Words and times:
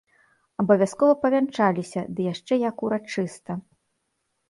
Абавязкова 0.63 1.15
павянчаліся, 1.27 2.01
ды 2.15 2.29
яшчэ 2.33 2.53
як 2.69 2.75
урачыста. 2.89 3.63